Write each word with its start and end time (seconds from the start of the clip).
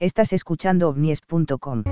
Estás 0.00 0.32
escuchando 0.32 0.88
ovnies.com. 0.88 1.84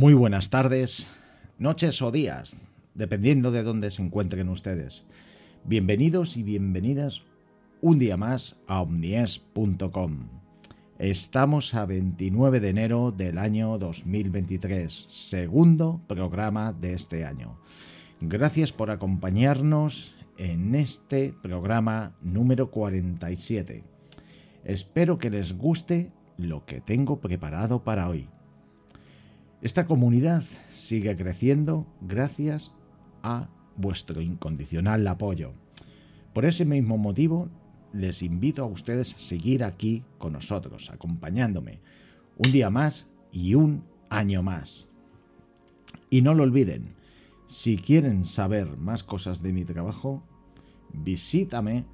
Muy 0.00 0.14
buenas 0.14 0.48
tardes, 0.48 1.08
noches 1.58 2.00
o 2.00 2.10
días, 2.10 2.56
dependiendo 2.94 3.50
de 3.50 3.62
dónde 3.62 3.90
se 3.90 4.00
encuentren 4.00 4.48
ustedes. 4.48 5.04
Bienvenidos 5.64 6.38
y 6.38 6.42
bienvenidas 6.42 7.20
un 7.82 7.98
día 7.98 8.16
más 8.16 8.56
a 8.66 8.80
omnies.com. 8.80 10.30
Estamos 10.98 11.74
a 11.74 11.84
29 11.84 12.60
de 12.60 12.68
enero 12.70 13.12
del 13.12 13.36
año 13.36 13.76
2023, 13.76 14.90
segundo 14.90 16.00
programa 16.06 16.72
de 16.72 16.94
este 16.94 17.26
año. 17.26 17.58
Gracias 18.22 18.72
por 18.72 18.90
acompañarnos 18.90 20.16
en 20.38 20.76
este 20.76 21.34
programa 21.42 22.16
número 22.22 22.70
47. 22.70 23.84
Espero 24.64 25.18
que 25.18 25.28
les 25.28 25.58
guste 25.58 26.10
lo 26.38 26.64
que 26.64 26.80
tengo 26.80 27.20
preparado 27.20 27.84
para 27.84 28.08
hoy. 28.08 28.30
Esta 29.62 29.86
comunidad 29.86 30.44
sigue 30.70 31.14
creciendo 31.16 31.86
gracias 32.00 32.72
a 33.22 33.50
vuestro 33.76 34.22
incondicional 34.22 35.06
apoyo. 35.06 35.52
Por 36.32 36.46
ese 36.46 36.64
mismo 36.64 36.96
motivo, 36.96 37.50
les 37.92 38.22
invito 38.22 38.62
a 38.62 38.66
ustedes 38.66 39.14
a 39.14 39.18
seguir 39.18 39.62
aquí 39.62 40.02
con 40.16 40.32
nosotros, 40.32 40.88
acompañándome 40.90 41.80
un 42.38 42.52
día 42.52 42.70
más 42.70 43.06
y 43.32 43.54
un 43.54 43.84
año 44.08 44.42
más. 44.42 44.88
Y 46.08 46.22
no 46.22 46.32
lo 46.32 46.44
olviden, 46.44 46.94
si 47.46 47.76
quieren 47.76 48.24
saber 48.24 48.78
más 48.78 49.04
cosas 49.04 49.42
de 49.42 49.52
mi 49.52 49.66
trabajo, 49.66 50.22
visítame 50.94 51.84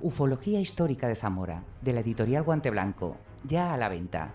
Ufología 0.03 0.59
Histórica 0.59 1.07
de 1.07 1.15
Zamora, 1.15 1.63
de 1.81 1.93
la 1.93 2.01
editorial 2.01 2.43
Guante 2.43 2.69
Blanco, 2.69 3.15
ya 3.45 3.73
a 3.73 3.77
la 3.77 3.87
venta. 3.87 4.33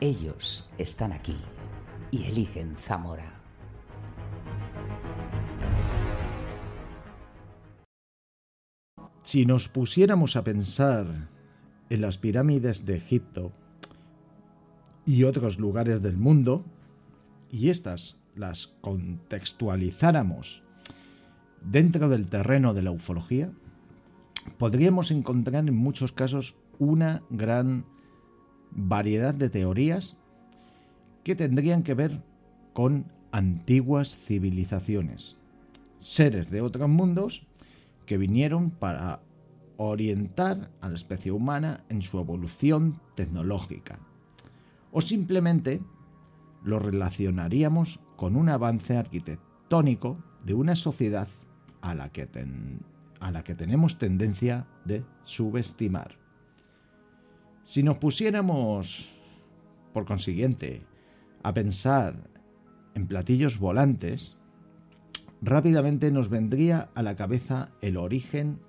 Ellos 0.00 0.70
están 0.78 1.12
aquí 1.12 1.36
y 2.10 2.24
eligen 2.24 2.74
Zamora. 2.78 3.34
Si 9.22 9.44
nos 9.44 9.68
pusiéramos 9.68 10.36
a 10.36 10.44
pensar 10.44 11.28
en 11.90 12.00
las 12.00 12.16
pirámides 12.16 12.86
de 12.86 12.96
Egipto 12.96 13.52
y 15.04 15.24
otros 15.24 15.58
lugares 15.58 16.00
del 16.00 16.16
mundo, 16.16 16.64
y 17.50 17.68
estas 17.68 18.16
las 18.34 18.68
contextualizáramos 18.80 20.62
dentro 21.60 22.08
del 22.08 22.26
terreno 22.28 22.72
de 22.72 22.80
la 22.80 22.90
ufología, 22.90 23.52
podríamos 24.56 25.10
encontrar 25.10 25.68
en 25.68 25.76
muchos 25.76 26.12
casos 26.12 26.54
una 26.78 27.22
gran 27.30 27.84
variedad 28.70 29.34
de 29.34 29.48
teorías 29.48 30.16
que 31.24 31.34
tendrían 31.34 31.82
que 31.82 31.94
ver 31.94 32.22
con 32.72 33.10
antiguas 33.32 34.16
civilizaciones, 34.16 35.36
seres 35.98 36.50
de 36.50 36.60
otros 36.60 36.88
mundos 36.88 37.46
que 38.06 38.16
vinieron 38.16 38.70
para 38.70 39.20
orientar 39.76 40.70
a 40.80 40.88
la 40.88 40.96
especie 40.96 41.32
humana 41.32 41.84
en 41.88 42.02
su 42.02 42.18
evolución 42.18 43.00
tecnológica. 43.14 43.98
O 44.92 45.00
simplemente 45.00 45.80
lo 46.64 46.78
relacionaríamos 46.78 48.00
con 48.16 48.34
un 48.36 48.48
avance 48.48 48.96
arquitectónico 48.96 50.18
de 50.44 50.54
una 50.54 50.74
sociedad 50.74 51.28
a 51.80 51.94
la 51.94 52.10
que 52.10 52.26
a 53.20 53.30
la 53.30 53.44
que 53.44 53.54
tenemos 53.54 53.98
tendencia 53.98 54.66
de 54.84 55.04
subestimar. 55.24 56.16
Si 57.64 57.82
nos 57.82 57.98
pusiéramos, 57.98 59.12
por 59.92 60.04
consiguiente, 60.06 60.86
a 61.42 61.52
pensar 61.52 62.30
en 62.94 63.06
platillos 63.06 63.58
volantes, 63.58 64.36
rápidamente 65.42 66.10
nos 66.10 66.28
vendría 66.28 66.90
a 66.94 67.02
la 67.02 67.16
cabeza 67.16 67.70
el 67.80 67.96
origen 67.96 68.60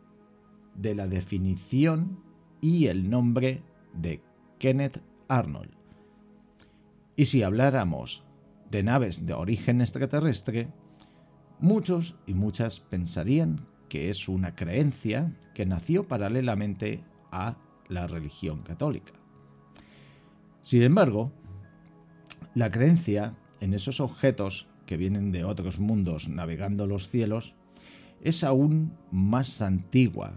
de 0.75 0.95
la 0.95 1.07
definición 1.07 2.19
y 2.61 2.87
el 2.87 3.09
nombre 3.09 3.63
de 3.93 4.21
Kenneth 4.59 5.01
Arnold. 5.27 5.71
Y 7.15 7.25
si 7.25 7.43
habláramos 7.43 8.23
de 8.69 8.83
naves 8.83 9.25
de 9.25 9.33
origen 9.33 9.81
extraterrestre, 9.81 10.71
muchos 11.59 12.15
y 12.25 12.33
muchas 12.33 12.79
pensarían 12.79 13.65
que 13.89 14.09
es 14.09 14.29
una 14.29 14.55
creencia 14.55 15.35
que 15.53 15.65
nació 15.65 16.07
paralelamente 16.07 17.03
a 17.31 17.57
la 17.87 18.07
religión 18.07 18.61
católica. 18.61 19.13
Sin 20.61 20.83
embargo, 20.83 21.31
La 22.55 22.71
creencia 22.71 23.35
en 23.61 23.73
esos 23.73 23.99
objetos 23.99 24.67
que 24.85 24.97
vienen 24.97 25.31
de 25.31 25.43
otros 25.43 25.79
mundos 25.79 26.27
navegando 26.27 26.87
los 26.87 27.07
cielos 27.07 27.53
es 28.21 28.43
aún 28.43 28.97
más 29.11 29.61
antigua 29.61 30.33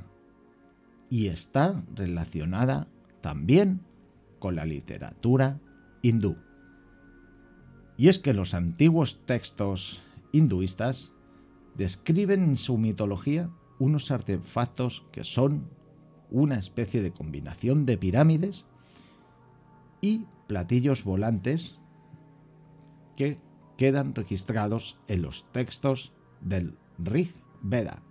y 1.08 1.28
está 1.28 1.82
relacionada 1.94 2.86
también 3.22 3.80
con 4.38 4.56
la 4.56 4.66
literatura 4.66 5.58
hindú. 6.02 6.36
Y 7.96 8.08
es 8.08 8.18
que 8.18 8.34
los 8.34 8.54
antiguos 8.54 9.20
textos 9.24 10.02
hinduistas 10.32 11.12
describen 11.76 12.44
en 12.44 12.56
su 12.56 12.78
mitología 12.78 13.50
unos 13.78 14.10
artefactos 14.10 15.04
que 15.12 15.24
son 15.24 15.68
una 16.30 16.58
especie 16.58 17.02
de 17.02 17.12
combinación 17.12 17.84
de 17.84 17.98
pirámides 17.98 18.64
y 20.00 20.26
platillos 20.46 21.04
volantes 21.04 21.78
que 23.16 23.38
quedan 23.76 24.14
registrados 24.14 24.98
en 25.08 25.22
los 25.22 25.50
textos 25.52 26.12
del 26.40 26.76
Rig 26.98 27.32
Veda. 27.62 28.02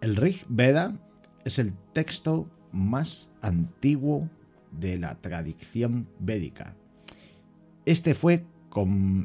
El 0.00 0.16
Rig 0.16 0.44
Veda 0.48 0.92
es 1.44 1.58
el 1.58 1.72
texto 1.92 2.48
más 2.72 3.32
antiguo 3.40 4.28
de 4.70 4.98
la 4.98 5.14
tradición 5.20 6.08
védica. 6.18 6.76
Este 7.86 8.14
fue 8.14 8.44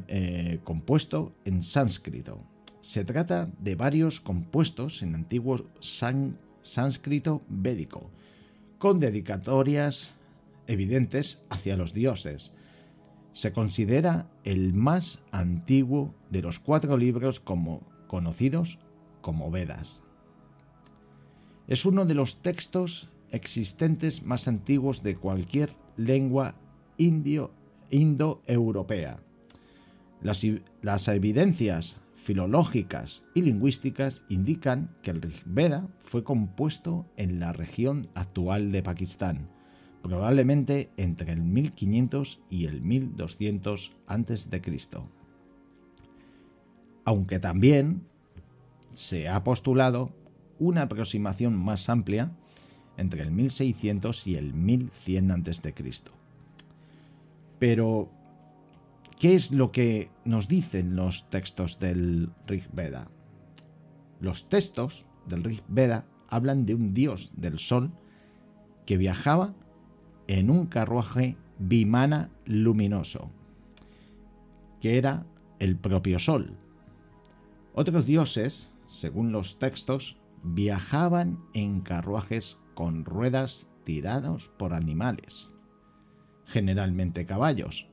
eh, 0.08 0.60
compuesto 0.64 1.32
en 1.44 1.62
sánscrito. 1.62 2.38
Se 2.82 3.04
trata 3.04 3.50
de 3.58 3.74
varios 3.74 4.20
compuestos 4.20 5.02
en 5.02 5.14
antiguo 5.14 5.66
sánscrito 5.80 7.42
védico, 7.48 8.10
con 8.78 9.00
dedicatorias 9.00 10.14
evidentes 10.66 11.42
hacia 11.50 11.76
los 11.76 11.92
dioses. 11.92 12.52
Se 13.32 13.52
considera 13.52 14.30
el 14.44 14.72
más 14.72 15.22
antiguo 15.30 16.14
de 16.30 16.42
los 16.42 16.58
cuatro 16.58 16.96
libros 16.96 17.40
como, 17.40 17.82
conocidos 18.06 18.78
como 19.20 19.50
Vedas. 19.50 20.00
Es 21.68 21.84
uno 21.84 22.06
de 22.06 22.14
los 22.14 22.42
textos 22.42 23.10
existentes 23.30 24.22
más 24.24 24.48
antiguos 24.48 25.02
de 25.02 25.16
cualquier 25.16 25.76
lengua 25.96 26.54
indoeuropea. 27.90 29.20
Las, 30.22 31.08
evidencias 31.08 31.96
filológicas 32.14 33.24
y 33.34 33.42
lingüísticas 33.42 34.22
indican 34.28 34.94
que 35.02 35.10
el 35.10 35.22
Rig 35.22 35.42
Veda 35.46 35.88
fue 36.00 36.24
compuesto 36.24 37.06
en 37.16 37.40
la 37.40 37.52
región 37.52 38.08
actual 38.14 38.70
de 38.72 38.82
Pakistán, 38.82 39.48
probablemente 40.02 40.90
entre 40.98 41.32
el 41.32 41.40
1500 41.40 42.40
y 42.50 42.66
el 42.66 42.82
1200 42.82 43.96
a.C. 44.06 44.62
Aunque 47.06 47.38
también 47.38 48.02
se 48.92 49.28
ha 49.28 49.42
postulado 49.42 50.12
una 50.58 50.82
aproximación 50.82 51.56
más 51.56 51.88
amplia 51.88 52.32
entre 52.98 53.22
el 53.22 53.30
1600 53.30 54.26
y 54.26 54.36
el 54.36 54.52
1100 54.52 55.30
a.C. 55.30 55.74
Pero, 57.58 58.10
¿qué 59.20 59.34
es 59.34 59.52
lo 59.52 59.70
que 59.70 60.08
nos 60.24 60.48
dicen 60.48 60.96
los 60.96 61.28
textos 61.28 61.78
del 61.78 62.30
Rig 62.46 62.66
Veda? 62.72 63.10
Los 64.18 64.48
textos 64.48 65.04
del 65.26 65.44
Rig 65.44 65.62
Veda 65.68 66.06
hablan 66.28 66.64
de 66.64 66.74
un 66.74 66.94
dios 66.94 67.30
del 67.36 67.58
sol 67.58 67.92
que 68.86 68.96
viajaba 68.96 69.54
en 70.26 70.50
un 70.50 70.66
carruaje 70.66 71.36
bimana 71.58 72.30
luminoso, 72.46 73.30
que 74.80 74.96
era 74.96 75.26
el 75.58 75.76
propio 75.76 76.18
sol. 76.18 76.56
Otros 77.74 78.06
dioses, 78.06 78.70
según 78.88 79.32
los 79.32 79.58
textos, 79.58 80.16
viajaban 80.42 81.44
en 81.52 81.82
carruajes 81.82 82.56
con 82.74 83.04
ruedas 83.04 83.68
tirados 83.84 84.50
por 84.56 84.72
animales, 84.72 85.52
generalmente 86.46 87.26
caballos, 87.26 87.89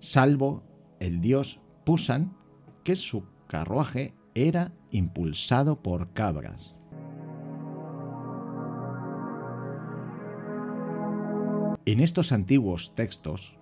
salvo 0.00 0.62
el 1.00 1.20
dios 1.20 1.60
Pusan, 1.84 2.36
que 2.84 2.96
su 2.96 3.24
carruaje 3.46 4.14
era 4.34 4.72
impulsado 4.90 5.82
por 5.82 6.12
cabras. 6.12 6.74
En 11.84 12.00
estos 12.00 12.32
antiguos 12.32 12.92
textos, 12.96 13.56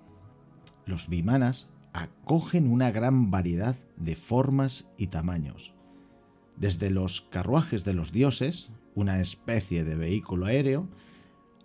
los 0.86 1.08
vimanas 1.08 1.66
acogen 1.92 2.70
una 2.70 2.90
gran 2.90 3.30
variedad 3.30 3.76
de 3.96 4.16
formas 4.16 4.86
y 4.96 5.08
tamaños, 5.08 5.74
desde 6.56 6.90
los 6.90 7.20
carruajes 7.20 7.84
de 7.84 7.92
los 7.92 8.12
dioses, 8.12 8.70
una 8.94 9.20
especie 9.20 9.84
de 9.84 9.94
vehículo 9.94 10.46
aéreo, 10.46 10.88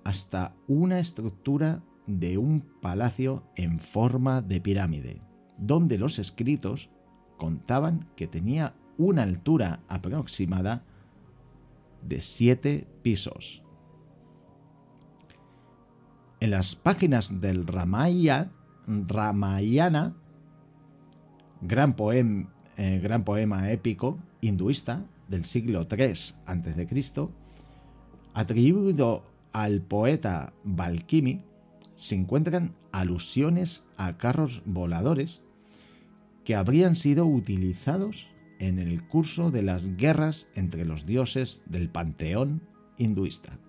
hasta 0.04 0.54
una 0.68 1.00
estructura 1.00 1.82
de 2.10 2.40
un 2.40 2.62
palacio 2.82 3.44
en 3.56 3.80
forma 3.80 4.42
de 4.42 4.60
pirámide, 4.60 5.22
donde 5.60 6.00
los 6.00 6.18
escritos 6.18 6.90
contaban 7.38 8.10
que 8.16 8.28
tenía 8.28 8.74
una 8.98 9.22
altura 9.24 9.82
aproximada 9.88 10.84
de 12.02 12.20
siete 12.20 12.88
pisos. 13.04 13.62
En 16.40 16.52
las 16.52 16.76
páginas 16.76 17.42
del 17.42 17.68
Ramayana, 17.68 18.52
gran, 21.62 21.96
eh, 22.78 23.00
gran 23.04 23.24
poema 23.24 23.72
épico 23.72 24.18
hinduista 24.42 25.06
del 25.28 25.46
siglo 25.46 25.88
III 25.90 26.14
a.C., 26.48 27.28
atribuido 28.34 29.24
al 29.52 29.82
poeta 29.82 30.54
Valkimi, 30.64 31.44
se 32.00 32.16
encuentran 32.16 32.76
alusiones 32.94 33.84
a 33.98 34.18
carros 34.18 34.64
voladores 34.66 35.42
que 36.46 36.56
habrían 36.56 36.96
sido 36.96 37.26
utilizados 37.26 38.30
en 38.58 38.80
el 38.80 39.06
curso 39.06 39.52
de 39.52 39.64
las 39.64 39.98
guerras 39.98 40.48
entre 40.56 40.86
los 40.86 41.06
dioses 41.06 41.62
del 41.66 41.90
panteón 41.90 42.62
hinduista. 42.98 43.60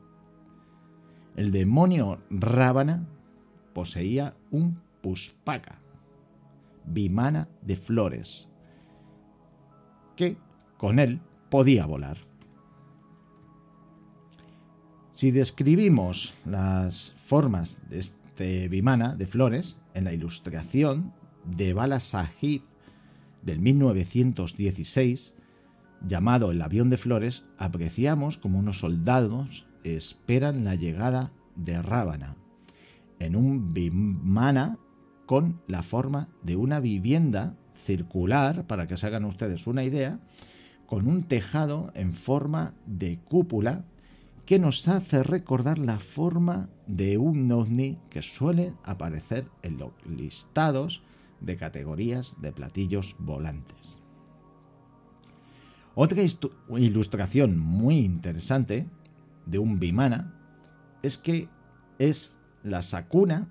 El 1.34 1.50
demonio 1.50 2.20
Ravana 2.30 3.04
poseía 3.72 4.36
un 4.52 4.80
puspaka, 5.00 5.80
vimana 6.84 7.48
de 7.62 7.76
flores, 7.76 8.48
que 10.14 10.36
con 10.78 11.00
él 11.00 11.20
podía 11.50 11.84
volar. 11.84 12.18
Si 15.10 15.32
describimos 15.32 16.32
las 16.46 17.12
formas 17.26 17.76
de 17.90 17.98
este 17.98 18.19
Vimana 18.40 19.16
de 19.16 19.26
flores 19.26 19.76
en 19.92 20.04
la 20.04 20.14
ilustración 20.14 21.12
de 21.44 21.74
Bala 21.74 22.00
del 23.42 23.60
1916, 23.60 25.34
llamado 26.08 26.50
El 26.50 26.62
avión 26.62 26.88
de 26.88 26.96
flores, 26.96 27.44
apreciamos 27.58 28.38
como 28.38 28.58
unos 28.58 28.78
soldados 28.78 29.66
esperan 29.84 30.64
la 30.64 30.74
llegada 30.74 31.32
de 31.54 31.82
Rábana 31.82 32.36
en 33.18 33.36
un 33.36 33.74
Vimana 33.74 34.78
con 35.26 35.60
la 35.66 35.82
forma 35.82 36.28
de 36.42 36.56
una 36.56 36.80
vivienda 36.80 37.56
circular, 37.84 38.66
para 38.66 38.86
que 38.86 38.96
se 38.96 39.06
hagan 39.06 39.26
ustedes 39.26 39.66
una 39.66 39.84
idea, 39.84 40.18
con 40.86 41.06
un 41.06 41.24
tejado 41.24 41.92
en 41.94 42.14
forma 42.14 42.72
de 42.86 43.18
cúpula 43.18 43.84
que 44.46 44.58
nos 44.58 44.88
hace 44.88 45.22
recordar 45.22 45.78
la 45.78 45.98
forma 45.98 46.68
de 46.86 47.18
un 47.18 47.50
ovni 47.52 47.98
que 48.10 48.22
suele 48.22 48.74
aparecer 48.84 49.46
en 49.62 49.78
los 49.78 49.92
listados 50.04 51.02
de 51.40 51.56
categorías 51.56 52.36
de 52.40 52.52
platillos 52.52 53.14
volantes. 53.18 54.00
Otra 55.94 56.22
ilustración 56.68 57.58
muy 57.58 57.98
interesante 57.98 58.86
de 59.46 59.58
un 59.58 59.78
bimana 59.78 60.34
es 61.02 61.18
que 61.18 61.48
es 61.98 62.36
la 62.62 62.82
sakuna, 62.82 63.48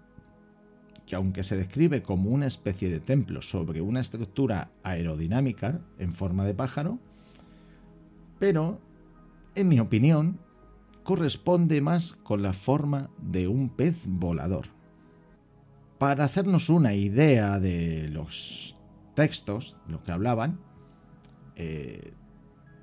que 1.06 1.16
aunque 1.16 1.44
se 1.44 1.58
describe 1.58 2.04
como 2.04 2.30
una 2.30 2.46
especie 2.46 2.90
de 2.90 3.00
templo 3.00 3.42
sobre 3.42 3.82
una 3.82 4.00
estructura 4.00 4.72
aerodinámica 4.84 5.82
en 5.98 6.14
forma 6.14 6.46
de 6.46 6.54
pájaro, 6.54 7.00
pero, 8.40 8.80
en 9.56 9.68
mi 9.68 9.80
opinión, 9.80 10.40
corresponde 11.10 11.82
más 11.82 12.12
con 12.22 12.44
la 12.44 12.54
forma 12.54 13.10
de 13.18 13.48
un 13.48 13.70
pez 13.70 13.98
volador. 14.06 14.68
Para 15.98 16.24
hacernos 16.24 16.70
una 16.70 16.94
idea 16.94 17.60
de 17.60 18.10
los 18.10 18.78
textos, 19.16 19.76
lo 19.88 20.04
que 20.04 20.12
hablaban, 20.12 20.60
eh, 21.56 22.14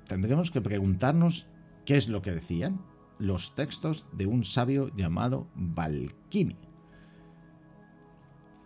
tendremos 0.09 0.51
que 0.51 0.59
preguntarnos 0.59 1.47
qué 1.85 1.95
es 1.95 2.09
lo 2.09 2.21
que 2.21 2.33
decían. 2.33 2.81
los 3.17 3.55
textos 3.55 4.05
de 4.11 4.25
un 4.25 4.43
sabio 4.43 4.93
llamado 4.93 5.47
Valkimi. 5.55 6.57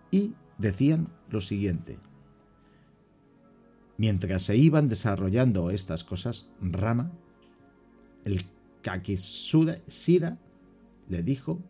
Y 0.09 0.33
decían 0.57 1.07
lo 1.29 1.39
siguiente. 1.39 1.99
Mientras 3.97 4.41
se 4.41 4.57
iban 4.57 4.89
desarrollando 4.89 5.69
estas 5.69 6.03
cosas, 6.03 6.49
Rama, 6.59 7.11
el 8.25 8.43
Kakisuda 8.81 9.79
Sida, 9.87 10.37
le 11.07 11.23
dijo 11.23 11.61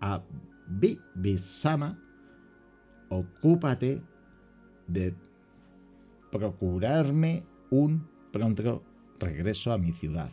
a 0.00 0.22
Bibisama, 0.68 1.98
ocúpate 3.08 4.02
de 4.86 5.14
procurarme 6.30 7.44
un 7.70 8.08
pronto 8.32 8.82
regreso 9.18 9.72
a 9.72 9.78
mi 9.78 9.92
ciudad. 9.92 10.30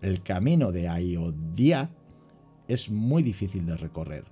El 0.00 0.22
camino 0.22 0.70
de 0.70 0.88
Ayodhya 0.88 1.90
es 2.68 2.90
muy 2.90 3.22
difícil 3.22 3.66
de 3.66 3.76
recorrer. 3.76 4.24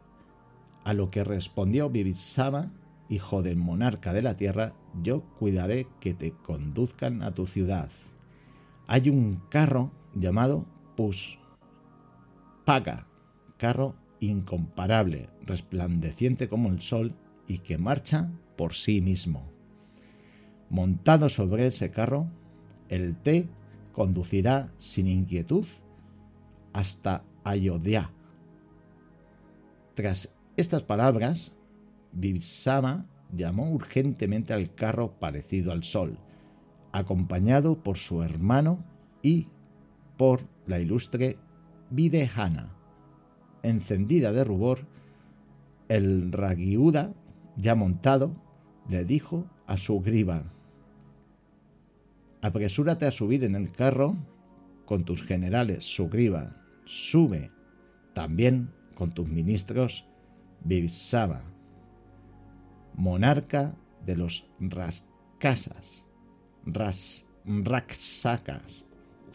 A 0.84 0.92
lo 0.92 1.10
que 1.10 1.24
respondió 1.24 1.90
Bibisama, 1.90 2.72
hijo 3.08 3.42
del 3.42 3.56
monarca 3.56 4.12
de 4.12 4.22
la 4.22 4.36
tierra, 4.36 4.74
yo 5.02 5.22
cuidaré 5.38 5.88
que 6.00 6.14
te 6.14 6.32
conduzcan 6.32 7.22
a 7.22 7.34
tu 7.34 7.46
ciudad. 7.46 7.90
Hay 8.86 9.08
un 9.08 9.42
carro 9.50 9.90
llamado 10.14 10.64
Pushpaga, 10.96 11.36
carro 13.58 13.94
incomparable, 14.20 15.28
resplandeciente 15.44 16.48
como 16.48 16.70
el 16.70 16.80
sol 16.80 17.14
y 17.46 17.58
que 17.58 17.78
marcha 17.78 18.30
por 18.56 18.74
sí 18.74 19.00
mismo. 19.00 19.44
Montado 20.70 21.28
sobre 21.28 21.66
ese 21.66 21.90
carro, 21.90 22.26
el 22.88 23.16
té 23.16 23.48
conducirá 23.92 24.72
sin 24.78 25.06
inquietud 25.06 25.66
hasta 26.72 27.22
Ayodhya. 27.44 28.10
Tras 29.94 30.34
estas 30.56 30.82
palabras, 30.82 31.54
Vibsama 32.12 33.06
llamó 33.32 33.70
urgentemente 33.70 34.52
al 34.52 34.74
carro 34.74 35.12
parecido 35.18 35.72
al 35.72 35.84
sol, 35.84 36.18
acompañado 36.92 37.82
por 37.82 37.98
su 37.98 38.22
hermano 38.22 38.84
y 39.22 39.48
por 40.16 40.40
la 40.66 40.80
ilustre 40.80 41.38
Videhana. 41.90 42.72
Encendida 43.62 44.32
de 44.32 44.44
rubor, 44.44 44.86
el 45.88 46.32
Ragiuda, 46.32 47.12
ya 47.56 47.74
montado, 47.74 48.34
le 48.88 49.04
dijo 49.04 49.46
a 49.66 49.76
su 49.76 50.00
griba, 50.00 50.44
Apresúrate 52.42 53.06
a 53.06 53.10
subir 53.10 53.44
en 53.44 53.54
el 53.56 53.72
carro 53.72 54.16
con 54.84 55.04
tus 55.04 55.22
generales, 55.22 55.84
Sugriva. 55.84 56.56
Sube 56.84 57.50
también 58.14 58.70
con 58.94 59.10
tus 59.12 59.28
ministros, 59.28 60.06
Vibsama, 60.64 61.42
monarca 62.94 63.74
de 64.04 64.16
los 64.16 64.48
Raskasas, 64.60 66.06
Ras. 66.64 67.26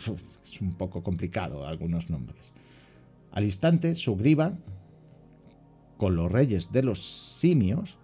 Es 0.08 0.62
un 0.62 0.74
poco 0.74 1.04
complicado 1.04 1.66
algunos 1.66 2.10
nombres. 2.10 2.52
Al 3.32 3.44
instante, 3.44 3.96
Sugriva, 3.96 4.54
con 5.98 6.16
los 6.16 6.32
reyes 6.32 6.72
de 6.72 6.84
los 6.84 7.04
simios, 7.04 7.98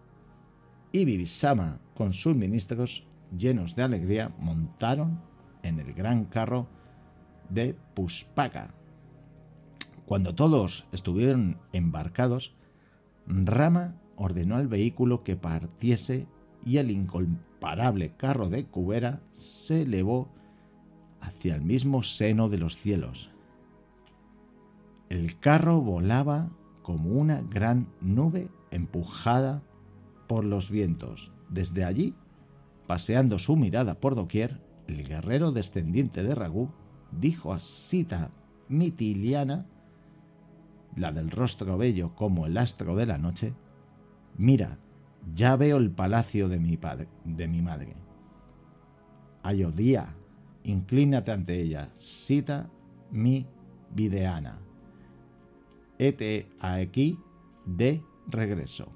y 0.91 1.05
Vibisama 1.05 1.79
con 1.95 2.13
sus 2.13 2.35
ministros 2.35 3.05
llenos 3.37 3.75
de 3.75 3.83
alegría, 3.83 4.31
montaron 4.39 5.19
en 5.63 5.79
el 5.79 5.93
gran 5.93 6.25
carro 6.25 6.67
de 7.49 7.75
Puspaka. 7.93 8.73
Cuando 10.05 10.33
todos 10.33 10.85
estuvieron 10.91 11.57
embarcados, 11.73 12.53
Rama 13.25 13.95
ordenó 14.15 14.55
al 14.55 14.67
vehículo 14.67 15.23
que 15.23 15.35
partiese 15.35 16.27
y 16.65 16.77
el 16.77 16.91
incomparable 16.91 18.13
carro 18.15 18.49
de 18.49 18.65
Cubera 18.65 19.21
se 19.33 19.81
elevó 19.81 20.29
hacia 21.21 21.55
el 21.55 21.61
mismo 21.61 22.03
seno 22.03 22.49
de 22.49 22.57
los 22.57 22.77
cielos. 22.77 23.31
El 25.09 25.39
carro 25.39 25.81
volaba 25.81 26.49
como 26.81 27.11
una 27.11 27.41
gran 27.41 27.87
nube 28.01 28.49
empujada 28.71 29.61
por 30.27 30.43
los 30.43 30.69
vientos. 30.69 31.31
Desde 31.49 31.85
allí 31.85 32.13
Paseando 32.87 33.37
su 33.37 33.57
mirada 33.57 33.99
por 33.99 34.15
doquier, 34.15 34.61
el 34.87 35.05
guerrero 35.05 35.51
descendiente 35.51 36.23
de 36.23 36.33
Ragú 36.33 36.69
dijo 37.11 37.53
a 37.53 37.59
Sita 37.59 38.31
Mitiliana, 38.69 39.65
la 40.95 41.11
del 41.11 41.29
rostro 41.29 41.77
bello 41.77 42.15
como 42.15 42.45
el 42.45 42.57
astro 42.57 42.95
de 42.95 43.05
la 43.05 43.17
noche, 43.17 43.53
mira, 44.37 44.79
ya 45.35 45.57
veo 45.57 45.77
el 45.77 45.91
palacio 45.91 46.47
de 46.47 46.59
mi, 46.59 46.77
padre, 46.77 47.09
de 47.25 47.47
mi 47.49 47.61
madre. 47.61 47.93
Ayodía, 49.43 50.15
inclínate 50.67 51.31
ante 51.31 51.59
ella, 51.59 51.89
Sita 51.97 52.69
mi 53.11 53.45
videana. 53.95 54.59
Ete 55.97 56.47
aquí 56.59 57.17
de 57.65 58.03
regreso. 58.27 58.91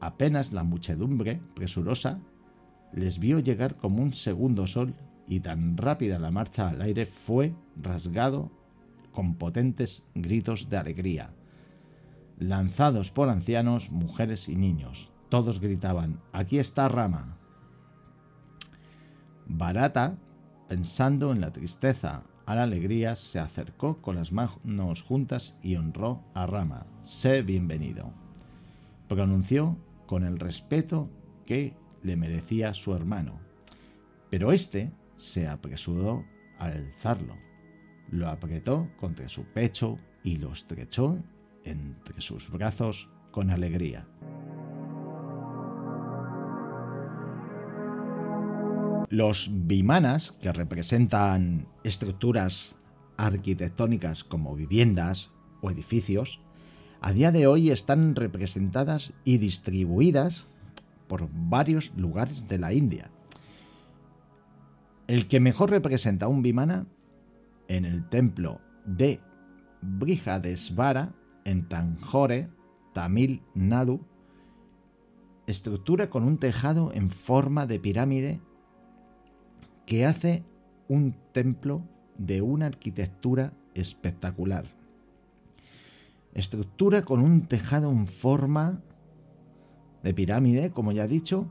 Apenas 0.00 0.52
la 0.52 0.64
muchedumbre, 0.64 1.40
presurosa, 1.54 2.18
les 2.92 3.18
vio 3.18 3.40
llegar 3.40 3.76
como 3.76 4.02
un 4.02 4.12
segundo 4.12 4.66
sol 4.66 4.94
y 5.28 5.40
tan 5.40 5.76
rápida 5.76 6.18
la 6.18 6.30
marcha 6.30 6.68
al 6.68 6.80
aire 6.80 7.04
fue 7.04 7.54
rasgado 7.76 8.50
con 9.12 9.34
potentes 9.34 10.02
gritos 10.14 10.70
de 10.70 10.78
alegría. 10.78 11.30
Lanzados 12.38 13.10
por 13.10 13.28
ancianos, 13.28 13.90
mujeres 13.90 14.48
y 14.48 14.56
niños, 14.56 15.10
todos 15.28 15.60
gritaban, 15.60 16.20
aquí 16.32 16.58
está 16.58 16.88
Rama. 16.88 17.38
Barata, 19.48 20.18
pensando 20.68 21.32
en 21.32 21.40
la 21.40 21.52
tristeza, 21.52 22.24
a 22.46 22.54
la 22.54 22.64
alegría, 22.64 23.16
se 23.16 23.38
acercó 23.38 24.00
con 24.02 24.16
las 24.16 24.32
manos 24.32 25.02
juntas 25.02 25.54
y 25.62 25.76
honró 25.76 26.22
a 26.34 26.46
Rama. 26.46 26.86
Sé 27.02 27.42
bienvenido. 27.42 28.12
Pronunció 29.08 29.76
con 30.06 30.24
el 30.24 30.38
respeto 30.38 31.08
que 31.44 31.74
le 32.02 32.16
merecía 32.16 32.74
su 32.74 32.94
hermano. 32.94 33.38
Pero 34.30 34.52
éste 34.52 34.92
se 35.14 35.46
apresuró 35.46 36.24
a 36.58 36.66
alzarlo, 36.66 37.36
lo 38.10 38.28
apretó 38.28 38.88
contra 38.98 39.28
su 39.28 39.44
pecho 39.44 39.98
y 40.22 40.36
lo 40.36 40.52
estrechó 40.52 41.18
entre 41.64 42.20
sus 42.20 42.50
brazos 42.50 43.08
con 43.30 43.50
alegría. 43.50 44.06
Los 49.08 49.50
bimanas, 49.52 50.32
que 50.42 50.52
representan 50.52 51.68
estructuras 51.84 52.74
arquitectónicas 53.16 54.24
como 54.24 54.56
viviendas 54.56 55.30
o 55.60 55.70
edificios, 55.70 56.40
a 57.00 57.12
día 57.12 57.30
de 57.30 57.46
hoy 57.46 57.70
están 57.70 58.16
representadas 58.16 59.12
y 59.22 59.38
distribuidas 59.38 60.48
por 61.06 61.28
varios 61.32 61.92
lugares 61.96 62.48
de 62.48 62.58
la 62.58 62.72
India. 62.72 63.10
El 65.06 65.28
que 65.28 65.38
mejor 65.38 65.70
representa 65.70 66.26
un 66.26 66.42
Vimana 66.42 66.86
en 67.68 67.84
el 67.84 68.08
templo 68.08 68.60
de 68.84 69.20
Brihadesvara 69.82 71.14
en 71.44 71.68
Tanjore, 71.68 72.48
Tamil 72.92 73.40
Nadu, 73.54 74.00
estructura 75.46 76.10
con 76.10 76.24
un 76.24 76.38
tejado 76.38 76.90
en 76.92 77.10
forma 77.10 77.66
de 77.66 77.78
pirámide 77.78 78.40
que 79.86 80.04
hace 80.04 80.44
un 80.88 81.16
templo 81.32 81.82
de 82.18 82.42
una 82.42 82.66
arquitectura 82.66 83.52
espectacular. 83.74 84.66
Estructura 86.34 87.02
con 87.02 87.20
un 87.20 87.46
tejado 87.46 87.90
en 87.90 88.06
forma 88.06 88.82
de 90.02 90.12
pirámide, 90.12 90.70
como 90.70 90.92
ya 90.92 91.04
he 91.04 91.08
dicho, 91.08 91.46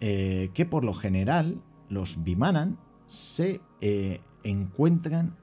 eh, 0.00 0.50
que 0.54 0.66
por 0.66 0.84
lo 0.84 0.92
general 0.92 1.60
los 1.88 2.22
Vimanan 2.22 2.78
se 3.06 3.60
eh, 3.80 4.20
encuentran 4.42 5.36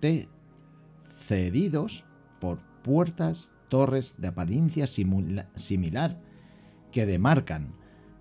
antecedidos 0.00 2.04
por 2.40 2.60
puertas, 2.82 3.52
torres 3.68 4.14
de 4.18 4.28
apariencia 4.28 4.86
similar 4.86 6.20
que 6.90 7.06
demarcan 7.06 7.79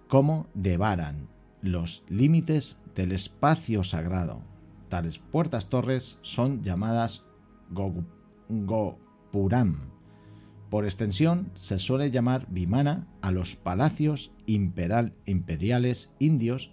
como 0.09 0.47
devaran 0.55 1.29
los 1.61 2.03
límites 2.09 2.75
del 2.95 3.13
espacio 3.13 3.83
sagrado. 3.83 4.41
Tales 4.89 5.19
puertas 5.19 5.67
torres 5.67 6.17
son 6.23 6.63
llamadas 6.63 7.23
Gopuram. 8.49 9.77
Por 10.71 10.85
extensión, 10.85 11.51
se 11.53 11.77
suele 11.79 12.09
llamar 12.11 12.47
Vimana 12.49 13.07
a 13.21 13.31
los 13.31 13.55
palacios 13.55 14.31
imperiales 14.47 16.09
indios 16.17 16.71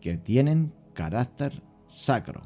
que 0.00 0.16
tienen 0.16 0.72
carácter 0.94 1.62
sacro. 1.86 2.42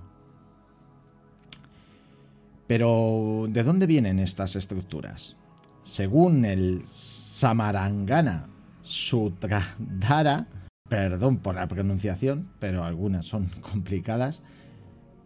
Pero, 2.67 3.47
¿de 3.49 3.63
dónde 3.63 3.87
vienen 3.87 4.19
estas 4.19 4.57
estructuras? 4.57 5.37
Según 5.85 6.45
el 6.45 6.83
Samarangana 6.91 8.49
Sutradhara, 8.89 10.47
perdón 10.89 11.37
por 11.39 11.57
la 11.57 11.69
pronunciación, 11.69 12.49
pero 12.59 12.85
algunas 12.85 13.27
son 13.27 13.47
complicadas, 13.61 14.41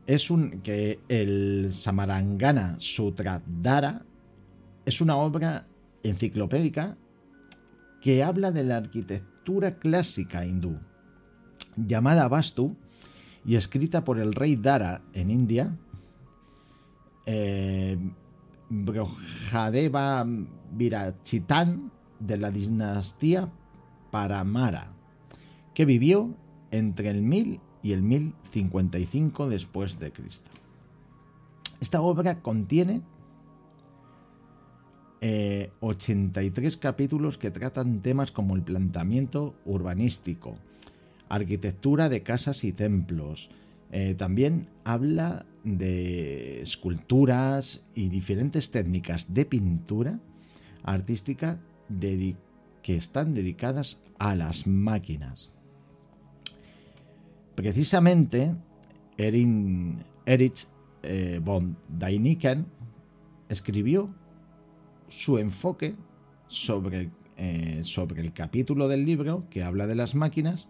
es 0.07 0.31
un 0.31 0.63
que 0.63 0.99
el 1.09 1.69
Samarangana 1.73 2.75
Sutradhara 2.81 4.03
es 4.85 5.01
una 5.01 5.15
obra 5.15 5.69
enciclopédica 6.03 6.97
que 8.01 8.25
habla 8.25 8.51
de 8.51 8.65
la 8.65 8.79
arquitectura 8.79 9.77
clásica 9.77 10.45
hindú, 10.45 10.81
llamada 11.77 12.27
Vastu 12.27 12.77
y 13.45 13.55
escrita 13.55 14.03
por 14.03 14.19
el 14.19 14.35
rey 14.35 14.57
Dara 14.57 15.03
en 15.13 15.31
India, 15.31 15.79
eh, 17.27 17.97
Brojadeva 18.69 20.27
Virachitan 20.73 21.93
de 22.27 22.37
la 22.37 22.51
dinastía 22.51 23.49
Paramara, 24.11 24.93
que 25.75 25.85
vivió 25.85 26.35
entre 26.71 27.11
el 27.11 27.23
1000 27.23 27.61
y 27.83 27.93
el 27.93 28.03
1055 28.03 29.49
después 29.49 29.99
de 29.99 30.13
Cristo. 30.13 30.51
Esta 31.81 32.01
obra 32.01 32.41
contiene 32.41 33.03
83 35.81 36.75
eh, 36.75 36.79
capítulos 36.79 37.39
que 37.39 37.51
tratan 37.51 38.03
temas 38.03 38.33
como 38.33 38.57
el 38.57 38.63
planteamiento 38.63 39.55
urbanístico, 39.65 40.57
arquitectura 41.29 42.09
de 42.09 42.23
casas 42.23 42.65
y 42.65 42.73
templos. 42.73 43.51
Eh, 43.93 44.15
también 44.15 44.69
habla 44.85 45.47
de 45.65 46.63
esculturas 46.63 47.83
y 47.95 48.09
diferentes 48.09 48.71
técnicas 48.71 49.33
de 49.33 49.45
pintura 49.45 50.19
artística 50.83 51.61
que 52.83 52.97
están 52.97 53.35
dedicadas 53.35 54.03
a 54.19 54.35
las 54.35 54.67
máquinas. 54.67 55.53
Precisamente, 57.55 58.55
Erin, 59.17 59.99
Erich 60.27 60.67
eh, 61.03 61.41
von 61.43 61.77
Däniken 61.89 62.67
escribió 63.49 64.15
su 65.09 65.39
enfoque 65.39 65.95
sobre, 66.49 67.11
eh, 67.37 67.81
sobre 67.83 68.21
el 68.23 68.33
capítulo 68.33 68.89
del 68.89 69.05
libro 69.05 69.47
que 69.51 69.63
habla 69.63 69.87
de 69.87 69.95
las 69.95 70.15
máquinas, 70.15 70.69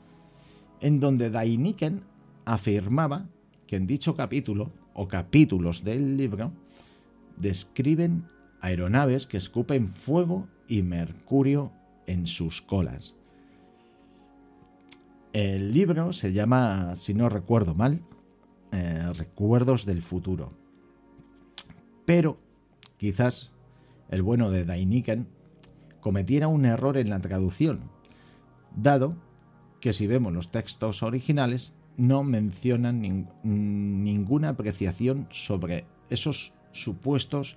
en 0.81 1.00
donde 1.00 1.31
Däniken 1.31 2.02
afirmaba 2.45 3.29
que 3.67 3.76
en 3.76 3.87
dicho 3.87 4.17
capítulo 4.17 4.73
o 4.95 5.09
capítulos 5.09 5.85
del 5.85 6.17
libro 6.17 6.52
describen 7.37 8.26
aeronaves 8.62 9.26
que 9.26 9.37
escupen 9.37 9.88
fuego 9.88 10.49
y 10.69 10.83
mercurio 10.83 11.73
en 12.07 12.26
sus 12.26 12.62
colas. 12.62 13.14
El 15.33 15.73
libro 15.73 16.12
se 16.12 16.33
llama, 16.33 16.97
si 16.97 17.12
no 17.12 17.28
recuerdo 17.28 17.75
mal, 17.75 18.00
eh, 18.71 19.12
Recuerdos 19.14 19.85
del 19.85 20.00
futuro. 20.00 20.52
Pero 22.07 22.38
quizás 22.97 23.52
el 24.09 24.23
bueno 24.23 24.50
de 24.50 24.64
Dainiken 24.64 25.26
cometiera 26.00 26.49
un 26.49 26.64
error 26.64 26.97
en 26.97 27.11
la 27.11 27.21
traducción, 27.21 27.81
dado 28.75 29.16
que 29.81 29.92
si 29.92 30.07
vemos 30.07 30.33
los 30.33 30.50
textos 30.50 31.02
originales 31.02 31.73
no 31.97 32.23
mencionan 32.23 33.28
ninguna 33.42 34.50
apreciación 34.50 35.26
sobre 35.31 35.85
esos 36.09 36.52
supuestos 36.73 37.57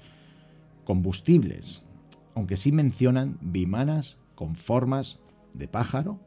combustibles, 0.85 1.83
aunque 2.35 2.57
sí 2.57 2.71
mencionan 2.71 3.37
bimanas 3.41 4.17
con 4.35 4.55
formas 4.55 5.19
de 5.53 5.67
pájaro 5.67 6.19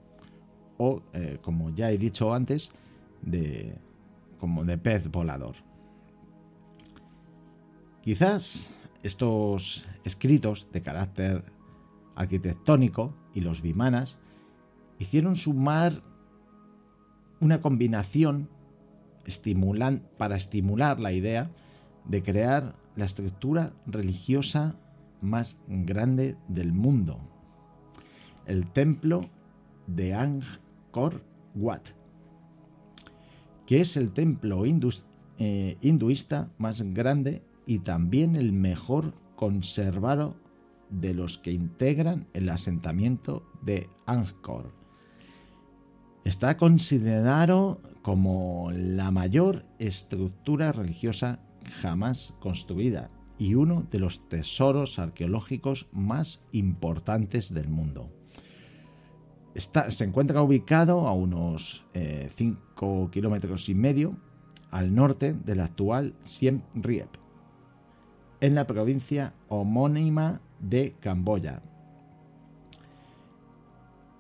o, 0.77 1.03
eh, 1.13 1.39
como 1.41 1.71
ya 1.71 1.91
he 1.91 1.99
dicho 1.99 2.35
antes, 2.35 2.73
de, 3.23 3.75
como 4.39 4.65
de 4.65 4.79
pez 4.79 5.11
volador. 5.11 5.57
Quizás 8.03 8.73
estos 9.03 9.85
escritos 10.05 10.67
de 10.73 10.83
carácter 10.83 11.45
arquitectónico 12.15 13.15
y 13.35 13.41
los 13.41 13.63
bimanas 13.63 14.19
hicieron 14.99 15.37
sumar 15.37 16.03
una 17.41 17.61
combinación 17.61 18.49
para 20.17 20.37
estimular 20.37 20.99
la 20.99 21.13
idea 21.13 21.51
de 22.07 22.23
crear 22.23 22.75
la 22.99 23.05
estructura 23.05 23.73
religiosa 23.87 24.75
más 25.21 25.61
grande 25.69 26.37
del 26.49 26.73
mundo, 26.73 27.21
el 28.45 28.69
templo 28.73 29.21
de 29.87 30.15
Angkor 30.15 31.23
Wat, 31.55 31.83
que 33.67 33.81
es 33.83 33.97
el 33.97 34.11
templo 34.11 34.65
eh, 34.67 35.77
hinduista 35.81 36.51
más 36.59 36.83
grande 36.93 37.41
y 37.67 37.79
también 37.79 38.35
el 38.35 38.53
mejor 38.53 39.15
conservado 39.37 40.35
de 40.91 41.15
los 41.15 41.39
que 41.39 41.53
integran 41.53 42.27
el 42.33 42.49
asentamiento 42.49 43.47
de 43.63 43.89
Angkor. 44.07 44.73
Está 46.25 46.57
considerado 46.57 47.81
como 48.03 48.73
la 48.73 49.13
mayor 49.13 49.67
estructura 49.79 50.73
religiosa 50.73 51.39
jamás 51.69 52.35
construida 52.41 53.11
y 53.39 53.55
uno 53.55 53.87
de 53.91 54.01
los 54.01 54.29
tesoros 54.29 54.99
arqueológicos 54.99 55.87
más 55.93 56.41
importantes 56.53 57.55
del 57.55 57.69
mundo. 57.69 58.11
se 59.55 60.05
encuentra 60.05 60.43
ubicado 60.43 61.07
a 61.07 61.15
unos 61.15 61.85
5 61.95 61.95
eh, 61.95 63.11
kilómetros 63.11 63.69
y 63.69 63.75
medio 63.75 64.17
al 64.71 64.95
norte 64.95 65.33
del 65.33 65.61
actual 65.61 66.15
Siem 66.25 66.63
Reap, 66.75 67.09
en 68.41 68.55
la 68.55 68.67
provincia 68.67 69.35
homónima 69.49 70.41
de 70.61 70.95
Camboya. 71.01 71.63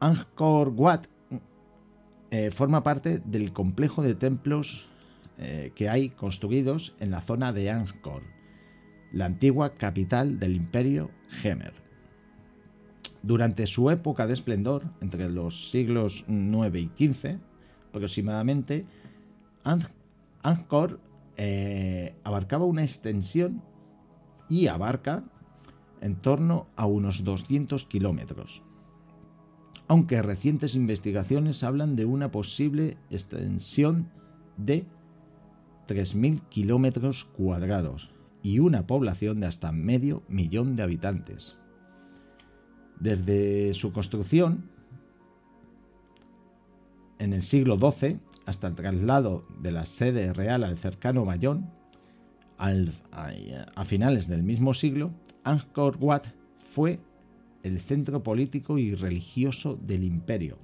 Angkor 0.01 0.73
Wat 0.77 1.07
eh, 2.31 2.51
forma 2.51 2.83
parte 2.83 3.21
del 3.25 3.53
complejo 3.53 4.03
de 4.03 4.15
templos 4.15 4.89
eh, 5.39 5.73
que 5.75 5.89
hay 5.89 6.11
construidos 6.11 6.97
en 6.99 7.13
la 7.13 7.21
zona 7.21 7.53
de 7.53 7.71
Angkor, 7.71 8.23
la 9.13 9.27
antigua 9.27 9.75
capital 9.75 10.41
del 10.41 10.57
imperio 10.57 11.11
Gemer. 11.29 11.75
Durante 13.23 13.67
su 13.67 13.91
época 13.91 14.27
de 14.27 14.35
esplendor, 14.35 14.85
entre 15.01 15.29
los 15.29 15.71
siglos 15.71 16.25
IX 16.29 16.91
y 16.99 17.13
XV 17.13 17.39
aproximadamente, 17.91 18.85
Angkor 20.43 21.01
eh, 21.37 22.17
abarcaba 22.25 22.65
una 22.65 22.83
extensión 22.83 23.63
y 24.49 24.67
abarca 24.67 25.23
en 26.01 26.17
torno 26.17 26.67
a 26.75 26.87
unos 26.87 27.23
200 27.23 27.85
kilómetros, 27.85 28.65
aunque 29.87 30.21
recientes 30.23 30.75
investigaciones 30.75 31.63
hablan 31.63 31.95
de 31.95 32.07
una 32.07 32.33
posible 32.33 32.97
extensión 33.11 34.11
de 34.57 34.87
3.000 35.89 36.43
kilómetros 36.49 37.25
cuadrados 37.25 38.11
y 38.43 38.61
una 38.61 38.87
población 38.87 39.41
de 39.41 39.47
hasta 39.47 39.73
medio 39.73 40.23
millón 40.29 40.77
de 40.77 40.83
habitantes. 40.85 41.57
Desde 43.01 43.75
su 43.75 43.93
construcción, 43.93 44.71
en 47.19 47.33
el 47.33 47.43
siglo 47.43 47.79
XII, 47.79 48.19
hasta 48.47 48.69
el 48.69 48.75
traslado 48.75 49.45
de 49.61 49.73
la 49.73 49.85
sede 49.85 50.33
real 50.33 50.65
al 50.65 50.79
cercano 50.79 51.25
Bayón, 51.25 51.71
a, 52.59 53.85
finales 53.85 54.27
del 54.27 54.43
mismo 54.43 54.75
siglo, 54.75 55.13
Angkor 55.45 55.97
Wat 56.01 56.25
fue 56.75 56.99
el 57.63 57.81
centro 57.81 58.23
político 58.23 58.79
y 58.79 58.95
religioso 58.95 59.79
del 59.81 60.05
imperio. 60.05 60.59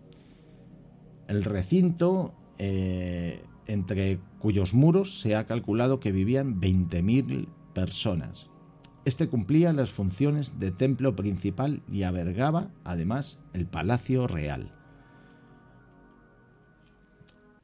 El 1.29 1.45
recinto, 1.45 2.35
eh, 2.59 3.43
entre 3.67 4.19
cuyos 4.39 4.75
muros 4.75 5.21
se 5.21 5.37
ha 5.37 5.47
calculado 5.47 6.01
que 6.01 6.13
vivían 6.13 6.61
20.000 6.61 7.49
personas. 7.75 8.49
Este 9.05 9.29
cumplía 9.29 9.73
las 9.73 9.91
funciones 9.91 10.59
de 10.59 10.71
templo 10.71 11.15
principal 11.15 11.83
y 11.91 12.05
albergaba 12.05 12.71
además 12.85 13.39
el 13.53 13.67
Palacio 13.67 14.27
Real. 14.27 14.73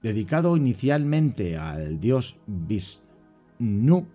Dedicado 0.02 0.56
inicialmente 0.56 1.56
al 1.56 2.00
dios 2.00 2.38
Vishnu, 2.46 4.06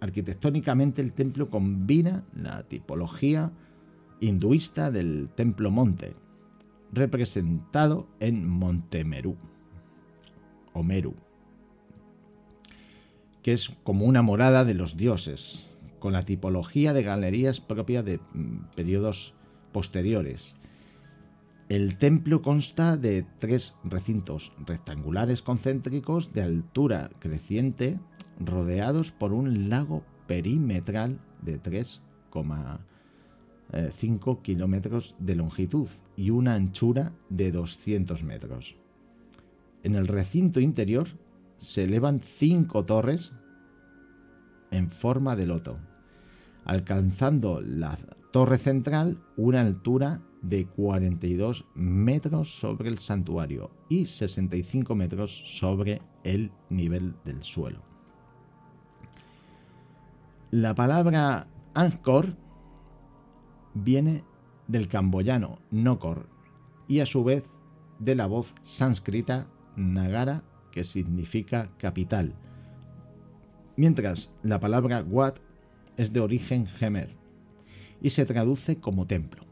Arquitectónicamente 0.00 1.00
el 1.00 1.12
templo 1.12 1.48
combina 1.50 2.24
la 2.34 2.62
tipología 2.64 3.50
hinduista 4.20 4.90
del 4.90 5.30
templo 5.34 5.70
monte, 5.70 6.14
representado 6.92 8.06
en 8.20 8.46
Monte 8.46 9.04
Meru, 10.82 11.10
o 11.10 11.12
Meru, 11.12 11.14
que 13.42 13.52
es 13.52 13.70
como 13.84 14.04
una 14.04 14.22
morada 14.22 14.64
de 14.64 14.74
los 14.74 14.96
dioses, 14.96 15.70
con 15.98 16.12
la 16.12 16.24
tipología 16.24 16.92
de 16.92 17.02
galerías 17.02 17.60
propia 17.60 18.02
de 18.02 18.18
mm, 18.18 18.74
periodos 18.74 19.34
posteriores. 19.72 20.56
El 21.68 21.98
templo 21.98 22.42
consta 22.42 22.96
de 22.96 23.26
tres 23.40 23.74
recintos 23.82 24.52
rectangulares 24.66 25.42
concéntricos 25.42 26.32
de 26.32 26.42
altura 26.42 27.10
creciente, 27.18 27.98
rodeados 28.38 29.10
por 29.10 29.32
un 29.32 29.68
lago 29.68 30.04
perimetral 30.28 31.18
de 31.42 31.60
3,5 31.60 32.78
eh, 33.72 34.38
kilómetros 34.42 35.16
de 35.18 35.34
longitud 35.34 35.88
y 36.16 36.30
una 36.30 36.54
anchura 36.54 37.12
de 37.30 37.50
200 37.50 38.22
metros. 38.22 38.76
En 39.86 39.94
el 39.94 40.08
recinto 40.08 40.58
interior 40.58 41.06
se 41.58 41.84
elevan 41.84 42.20
cinco 42.20 42.84
torres 42.84 43.30
en 44.72 44.90
forma 44.90 45.36
de 45.36 45.46
loto, 45.46 45.78
alcanzando 46.64 47.60
la 47.60 47.96
torre 48.32 48.58
central 48.58 49.22
una 49.36 49.60
altura 49.60 50.20
de 50.42 50.66
42 50.66 51.66
metros 51.76 52.58
sobre 52.58 52.88
el 52.88 52.98
santuario 52.98 53.70
y 53.88 54.06
65 54.06 54.96
metros 54.96 55.30
sobre 55.56 56.02
el 56.24 56.50
nivel 56.68 57.14
del 57.24 57.44
suelo. 57.44 57.80
La 60.50 60.74
palabra 60.74 61.46
Angkor 61.74 62.34
viene 63.74 64.24
del 64.66 64.88
camboyano 64.88 65.60
Nokor 65.70 66.28
y 66.88 66.98
a 66.98 67.06
su 67.06 67.22
vez 67.22 67.44
de 68.00 68.16
la 68.16 68.26
voz 68.26 68.52
sánscrita 68.62 69.46
Nagara 69.76 70.42
que 70.72 70.84
significa 70.84 71.70
capital, 71.78 72.34
mientras 73.76 74.30
la 74.42 74.60
palabra 74.60 75.04
Wat 75.08 75.36
es 75.96 76.12
de 76.12 76.20
origen 76.20 76.66
gemer 76.66 77.14
y 78.00 78.10
se 78.10 78.26
traduce 78.26 78.76
como 78.76 79.06
templo. 79.06 79.44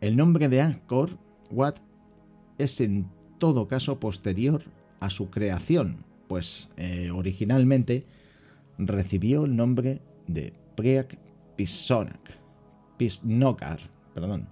El 0.00 0.16
nombre 0.16 0.48
de 0.48 0.60
Angkor 0.60 1.18
Wat 1.50 1.76
es 2.58 2.80
en 2.80 3.08
todo 3.38 3.68
caso 3.68 4.00
posterior 4.00 4.64
a 5.00 5.10
su 5.10 5.30
creación, 5.30 6.04
pues 6.26 6.68
eh, 6.76 7.10
originalmente 7.12 8.06
recibió 8.78 9.44
el 9.44 9.56
nombre 9.56 10.00
de 10.26 10.52
Preak 10.76 11.18
Pisonak, 11.56 12.38
Pisnokar, 12.96 13.80
perdón, 14.14 14.48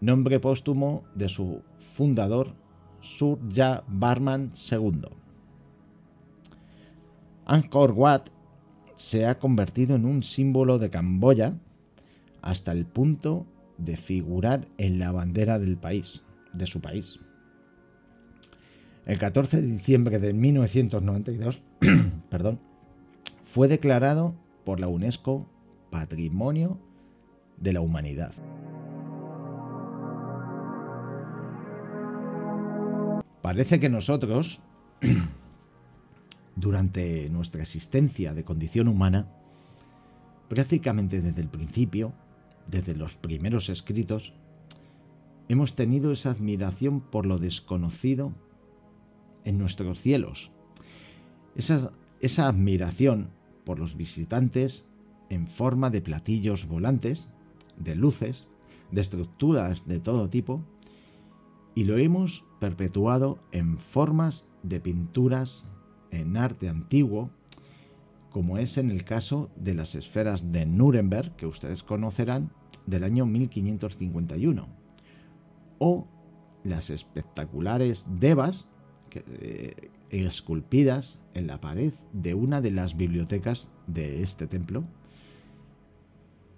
nombre 0.00 0.40
póstumo 0.40 1.04
de 1.14 1.28
su 1.28 1.62
fundador 2.00 2.54
Surya 3.02 3.84
Barman 3.86 4.52
II. 4.72 5.02
Angkor 7.44 7.92
Wat 7.92 8.30
se 8.94 9.26
ha 9.26 9.38
convertido 9.38 9.96
en 9.96 10.06
un 10.06 10.22
símbolo 10.22 10.78
de 10.78 10.88
Camboya 10.88 11.58
hasta 12.40 12.72
el 12.72 12.86
punto 12.86 13.44
de 13.76 13.98
figurar 13.98 14.66
en 14.78 14.98
la 14.98 15.12
bandera 15.12 15.58
del 15.58 15.76
país, 15.76 16.22
de 16.54 16.66
su 16.66 16.80
país. 16.80 17.20
El 19.04 19.18
14 19.18 19.60
de 19.60 19.66
diciembre 19.66 20.18
de 20.18 20.32
1992, 20.32 21.60
perdón, 22.30 22.60
fue 23.44 23.68
declarado 23.68 24.34
por 24.64 24.80
la 24.80 24.88
UNESCO 24.88 25.46
Patrimonio 25.90 26.78
de 27.58 27.74
la 27.74 27.82
Humanidad. 27.82 28.32
Parece 33.50 33.80
que 33.80 33.88
nosotros, 33.88 34.60
durante 36.54 37.28
nuestra 37.30 37.62
existencia 37.62 38.32
de 38.32 38.44
condición 38.44 38.86
humana, 38.86 39.26
prácticamente 40.48 41.20
desde 41.20 41.40
el 41.40 41.48
principio, 41.48 42.12
desde 42.68 42.94
los 42.94 43.16
primeros 43.16 43.68
escritos, 43.68 44.34
hemos 45.48 45.74
tenido 45.74 46.12
esa 46.12 46.30
admiración 46.30 47.00
por 47.00 47.26
lo 47.26 47.38
desconocido 47.38 48.32
en 49.44 49.58
nuestros 49.58 50.00
cielos. 50.00 50.52
Esa, 51.56 52.46
admiración 52.46 53.30
por 53.64 53.80
los 53.80 53.96
visitantes 53.96 54.84
en 55.28 55.48
forma 55.48 55.90
de 55.90 56.00
platillos 56.00 56.68
volantes, 56.68 57.26
de 57.76 57.96
luces, 57.96 58.46
de 58.92 59.00
estructuras 59.00 59.82
de 59.86 59.98
todo 59.98 60.30
tipo, 60.30 60.64
y 61.74 61.84
lo 61.84 61.98
hemos 61.98 62.44
perpetuado 62.58 63.38
en 63.52 63.78
formas 63.78 64.44
de 64.62 64.80
pinturas 64.80 65.64
en 66.10 66.36
arte 66.36 66.68
antiguo, 66.68 67.30
como 68.30 68.58
es 68.58 68.78
en 68.78 68.90
el 68.90 69.04
caso 69.04 69.50
de 69.56 69.74
las 69.74 69.94
esferas 69.94 70.52
de 70.52 70.66
Nuremberg, 70.66 71.34
que 71.36 71.46
ustedes 71.46 71.82
conocerán, 71.82 72.50
del 72.86 73.04
año 73.04 73.26
1551, 73.26 74.68
o 75.78 76.06
las 76.64 76.90
espectaculares 76.90 78.06
devas 78.18 78.68
eh, 79.12 79.90
esculpidas 80.10 81.18
en 81.34 81.46
la 81.46 81.60
pared 81.60 81.94
de 82.12 82.34
una 82.34 82.60
de 82.60 82.70
las 82.70 82.96
bibliotecas 82.96 83.68
de 83.86 84.22
este 84.22 84.46
templo, 84.46 84.84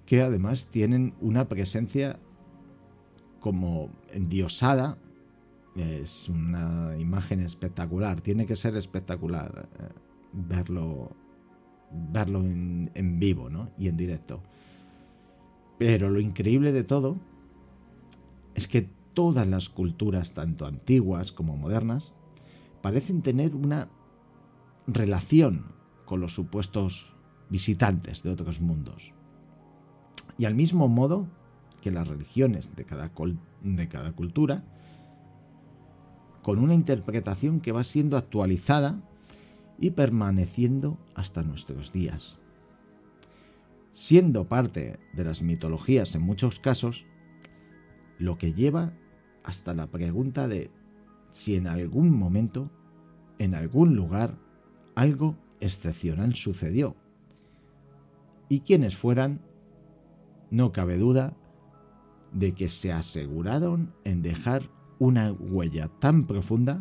que 0.07 0.23
además 0.23 0.67
tienen 0.71 1.15
una 1.21 1.49
presencia 1.49 2.19
como 3.41 3.91
endiosada. 4.13 4.99
Es 5.77 6.29
una 6.29 6.97
imagen 6.99 7.41
espectacular, 7.41 8.21
tiene 8.21 8.47
que 8.47 8.57
ser 8.57 8.77
espectacular 8.77 9.69
eh, 9.79 9.89
verlo, 10.33 11.11
verlo 11.91 12.41
en, 12.41 12.91
en 12.95 13.19
vivo 13.19 13.49
¿no? 13.49 13.71
y 13.79 13.89
en 13.89 13.97
directo. 13.97 14.43
Pero 15.79 16.11
lo 16.11 16.21
increíble 16.21 16.73
de 16.73 16.85
todo 16.85 17.17
es 18.55 18.69
que 18.69 18.89
todas 19.15 19.47
las 19.47 19.69
culturas, 19.69 20.33
tanto 20.33 20.67
antiguas 20.67 21.33
como 21.33 21.57
modernas, 21.57 22.13
parecen 22.83 23.23
tener 23.23 23.55
una 23.55 23.89
relación 24.87 25.67
con 26.05 26.21
los 26.21 26.35
supuestos 26.35 27.13
visitantes 27.49 28.23
de 28.23 28.31
otros 28.31 28.61
mundos. 28.61 29.13
Y 30.39 30.45
al 30.45 30.55
mismo 30.55 30.89
modo 30.89 31.27
que 31.81 31.91
las 31.91 32.09
religiones 32.09 32.75
de 32.75 32.85
cada, 32.85 33.11
de 33.63 33.89
cada 33.89 34.13
cultura, 34.13 34.65
con 36.43 36.59
una 36.59 36.75
interpretación 36.75 37.61
que 37.61 37.73
va 37.73 37.85
siendo 37.85 38.17
actualizada 38.17 39.01
y 39.79 39.91
permaneciendo 39.91 40.99
hasta 41.15 41.43
nuestros 41.43 41.93
días. 41.93 42.37
Siendo 43.93 44.49
parte 44.49 44.99
de 45.13 45.25
las 45.25 45.43
mitologías 45.43 46.15
en 46.15 46.23
muchos 46.23 46.59
casos, 46.59 47.05
lo 48.19 48.39
que 48.39 48.53
lleva 48.53 48.93
hasta 49.45 49.75
la 49.75 49.89
pregunta 49.89 50.49
de 50.49 50.71
si 51.31 51.57
en 51.57 51.67
algún 51.67 52.11
momento, 52.11 52.71
en 53.39 53.55
algún 53.55 53.97
lugar, 53.97 54.37
algo 54.95 55.37
excepcional 55.61 56.35
sucedió. 56.35 56.95
Y 58.49 58.61
quienes 58.61 58.97
fueran, 58.97 59.41
no 60.51 60.73
cabe 60.73 60.99
duda 60.99 61.35
de 62.33 62.53
que 62.53 62.69
se 62.69 62.93
aseguraron 62.93 63.95
en 64.05 64.23
dejar 64.23 64.69
una 65.03 65.33
huella 65.33 65.89
tan 65.99 66.29
profunda 66.29 66.81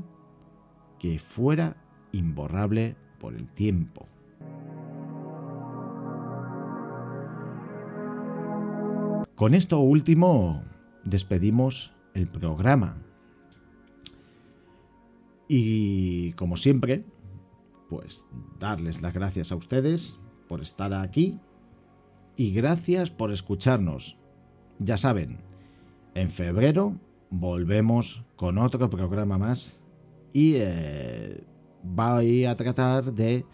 que 0.99 1.17
fuera 1.17 1.75
imborrable 2.11 2.95
por 3.19 3.33
el 3.33 3.47
tiempo. 3.47 4.07
Con 9.33 9.55
esto 9.55 9.79
último 9.79 10.61
despedimos 11.03 11.95
el 12.13 12.27
programa. 12.27 13.01
Y 15.47 16.33
como 16.33 16.57
siempre, 16.57 17.03
pues 17.89 18.23
darles 18.59 19.01
las 19.01 19.15
gracias 19.15 19.51
a 19.51 19.55
ustedes 19.55 20.19
por 20.47 20.61
estar 20.61 20.93
aquí 20.93 21.39
y 22.35 22.51
gracias 22.51 23.09
por 23.09 23.31
escucharnos. 23.31 24.15
Ya 24.77 24.99
saben, 24.99 25.39
en 26.13 26.29
febrero 26.29 26.99
volvemos 27.31 28.23
con 28.35 28.57
otro 28.59 28.89
programa 28.89 29.37
más 29.37 29.77
y 30.33 30.55
eh, 30.57 31.43
voy 31.81 32.45
a 32.45 32.55
tratar 32.55 33.13
de 33.13 33.45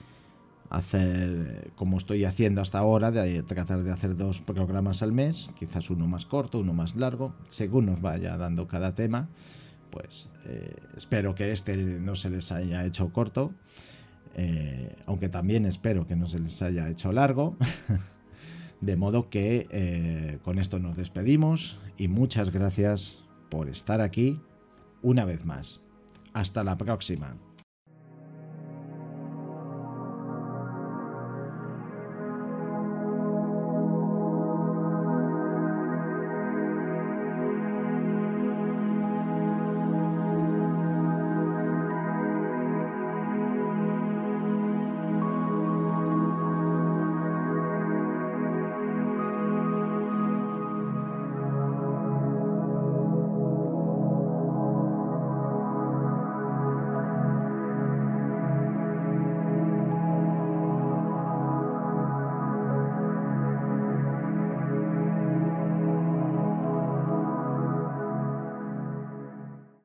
hacer, 0.70 1.72
como 1.76 1.98
estoy 1.98 2.26
haciendo 2.26 2.62
hasta 2.62 2.80
ahora, 2.80 3.12
de 3.12 3.44
tratar 3.44 3.84
de 3.84 3.92
hacer 3.92 4.18
dos 4.18 4.42
programas 4.42 5.02
al 5.02 5.14
mes, 5.14 5.50
quizás 5.58 5.90
uno 5.90 6.08
más 6.08 6.26
corto, 6.26 6.60
uno 6.60 6.74
más 6.74 6.96
largo, 6.96 7.34
según 7.48 7.86
nos 7.86 8.02
vaya 8.02 8.36
dando 8.38 8.68
cada 8.68 8.96
tema. 8.96 9.30
Pues 9.92 10.30
eh, 10.46 10.76
espero 10.98 11.34
que 11.34 11.52
este 11.52 11.78
no 11.78 12.16
se 12.16 12.30
les 12.30 12.52
haya 12.52 12.84
hecho 12.86 13.12
corto, 13.14 13.54
eh, 14.36 14.96
aunque 15.06 15.30
también 15.30 15.66
espero 15.66 16.06
que 16.06 16.16
no 16.16 16.26
se 16.28 16.40
les 16.40 16.62
haya 16.62 16.90
hecho 16.90 17.12
largo. 17.12 17.56
De 18.82 18.96
modo 18.96 19.30
que 19.30 19.68
eh, 19.72 20.38
con 20.44 20.60
esto 20.60 20.78
nos 20.78 20.98
despedimos 20.98 21.80
y 21.98 22.10
muchas 22.10 22.52
gracias 22.52 23.24
por 23.50 23.70
estar 23.70 24.02
aquí 24.02 24.40
una 25.02 25.26
vez 25.26 25.46
más. 25.46 25.82
Hasta 26.34 26.64
la 26.64 26.78
próxima. 26.78 27.36